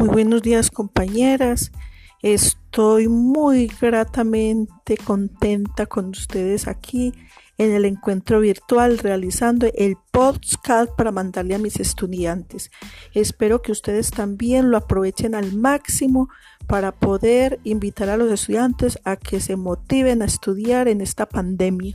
[0.00, 1.72] Muy buenos días compañeras.
[2.22, 7.12] Estoy muy gratamente contenta con ustedes aquí
[7.58, 12.70] en el encuentro virtual realizando el podcast para mandarle a mis estudiantes.
[13.12, 16.30] Espero que ustedes también lo aprovechen al máximo
[16.66, 21.92] para poder invitar a los estudiantes a que se motiven a estudiar en esta pandemia.